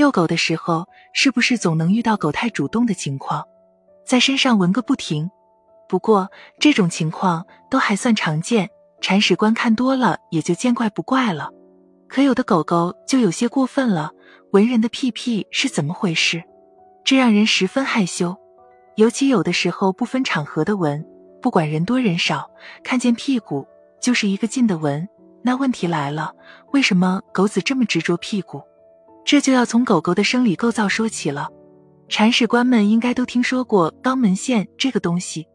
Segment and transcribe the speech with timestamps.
[0.00, 3.44] 遛狗的时候，是不是总能遇到狗太主动的情况，
[4.02, 5.30] 在身上闻个不停？
[5.86, 8.70] 不过这种情况都还算常见，
[9.02, 11.50] 铲屎官看多了也就见怪不怪了。
[12.08, 14.12] 可有的狗狗就有些过分了，
[14.52, 16.42] 闻人的屁屁是怎么回事？
[17.04, 18.34] 这让人十分害羞，
[18.94, 21.04] 尤其有的时候不分场合的闻，
[21.42, 22.50] 不管人多人少，
[22.82, 23.68] 看见屁股
[24.00, 25.06] 就是一个劲的闻。
[25.42, 26.32] 那问题来了，
[26.72, 28.62] 为什么狗子这么执着屁股？
[29.30, 31.48] 这就要从狗狗的生理构造说起了。
[32.08, 35.46] 铲屎官们应该都听说过肛门腺这个东西，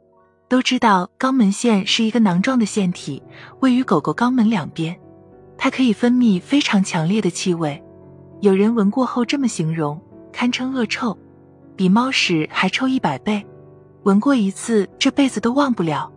[0.47, 3.21] 都知道肛门腺是一个囊状的腺体，
[3.59, 4.97] 位于狗狗肛门两边，
[5.57, 7.83] 它可以分泌非常强烈的气味。
[8.39, 10.01] 有人闻过后这么形容，
[10.31, 11.17] 堪称恶臭，
[11.75, 13.45] 比猫屎还臭一百倍。
[14.03, 16.09] 闻过一次，这辈子都忘不了。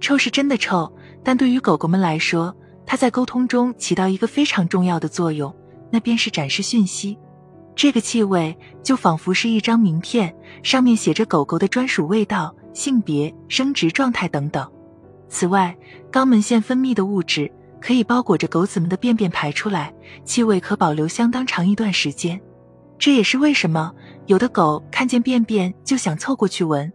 [0.00, 2.52] 臭是真的臭，但对于狗狗们来说，
[2.84, 5.54] 它在沟通中起到一个非常重要的作用。
[5.96, 7.18] 那便是展示讯息，
[7.74, 14.70] 这个气味就仿佛是一张名片，上面写着狗狗的专属味道、性别、生殖状态等等。
[15.30, 15.74] 此外，
[16.12, 19.90] 肛门腺分泌的物质可以包裹着狗子们的便便排出来，
[20.22, 22.38] 气味可保留相当长一段时间。
[22.98, 23.90] 这也是为什么
[24.26, 26.92] 有的狗看见便便就想凑过去闻。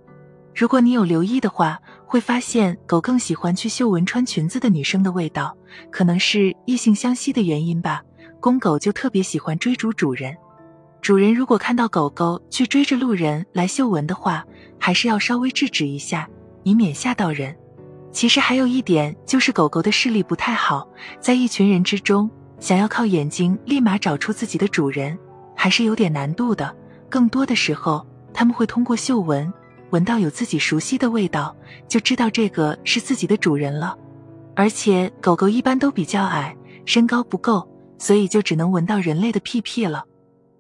[0.54, 5.58] 如果你有留意的话，会发现狗更喜欢去嗅闻穿裙子的女生的味道，
[5.90, 8.04] 可能是异性相吸的原因吧。
[8.42, 10.36] 公狗就特别喜欢追逐主人，
[11.00, 14.44] 主人如果看到狗狗去追着路人来嗅闻的话，
[14.80, 16.28] 还是要稍微制止一下，
[16.64, 17.56] 以免吓到人。
[18.12, 22.28] 其实还有一点就是狗狗的视力不太好，在一群人之中，
[22.60, 25.16] 想要靠眼睛立马找出自己的主人，
[25.56, 26.76] 还是有点难度的。
[27.08, 28.04] 更多的时候，
[28.34, 29.54] 他们会通过嗅闻，
[29.92, 31.56] 闻到有自己熟悉的味道，
[31.88, 33.96] 就知道这个是自己的主人了。
[34.56, 37.68] 而且狗狗一般都比较矮，身高不够。
[38.02, 40.04] 所以就只能闻到人类的屁屁了。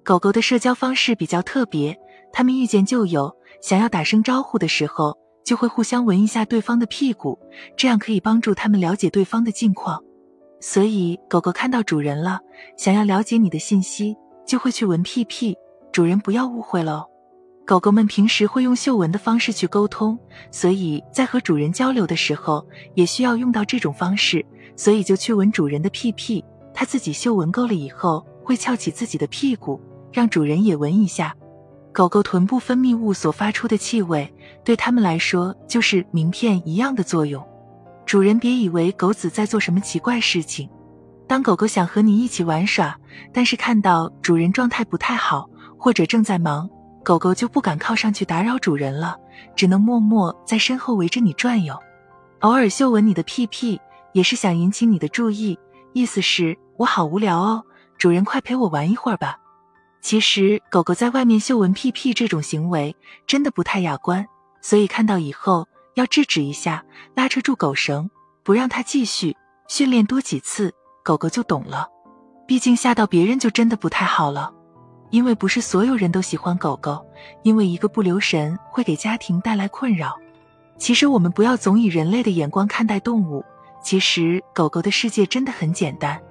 [0.03, 1.97] 狗狗的社交方式比较特别，
[2.31, 7.39] 它们遇见旧友，想要打声招呼的时候，就会互相闻一下对方的屁股，
[7.75, 9.99] 这样可以帮助它们了解对方的近况。
[10.59, 12.39] 所以狗狗看到主人了，
[12.77, 14.15] 想要了解你的信息，
[14.45, 15.57] 就会去闻屁屁。
[15.91, 17.07] 主人不要误会了。
[17.65, 20.17] 狗狗们平时会用嗅闻的方式去沟通，
[20.51, 22.63] 所以在和主人交流的时候，
[22.93, 26.45] 也需要用到这种方式，所以就去闻主人的屁屁。
[26.73, 29.79] 它自己嗅闻够了以后，会翘起自己的屁股，
[30.11, 31.35] 让主人也闻一下。
[31.93, 34.33] 狗狗臀部分泌物所发出的气味，
[34.63, 37.45] 对它们来说就是名片一样的作用。
[38.05, 40.69] 主人别以为狗子在做什么奇怪事情。
[41.27, 42.97] 当狗狗想和你一起玩耍，
[43.33, 46.69] 但是看到主人状态不太好，或者正在忙，
[47.03, 49.17] 狗狗就不敢靠上去打扰主人了，
[49.55, 51.77] 只能默默在身后围着你转悠。
[52.39, 53.79] 偶尔嗅闻你的屁屁，
[54.13, 55.57] 也是想引起你的注意。
[55.93, 57.63] 意思是我好无聊哦，
[57.97, 59.37] 主人快陪我玩一会儿吧。
[60.01, 62.95] 其实狗狗在外面嗅闻屁屁这种行为
[63.27, 64.25] 真的不太雅观，
[64.61, 68.09] 所以看到以后要制止一下，拉扯住狗绳，
[68.43, 69.35] 不让它继续
[69.67, 71.87] 训练多几次，狗狗就懂了。
[72.47, 74.51] 毕竟吓到别人就真的不太好了，
[75.11, 77.05] 因为不是所有人都喜欢狗狗，
[77.43, 80.17] 因为一个不留神会给家庭带来困扰。
[80.77, 83.45] 其实我们不要总以人类的眼光看待动物。
[83.81, 86.21] 其实，狗狗的世界真的很简单。